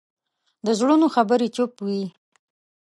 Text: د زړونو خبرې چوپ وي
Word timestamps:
د 0.65 0.67
زړونو 0.79 1.05
خبرې 1.15 1.47
چوپ 1.55 1.73
وي 1.85 2.03